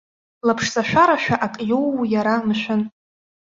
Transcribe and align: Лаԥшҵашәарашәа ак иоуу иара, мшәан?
Лаԥшҵашәарашәа 0.47 1.35
ак 1.45 1.55
иоуу 1.69 2.01
иара, 2.13 2.35
мшәан? 2.47 2.81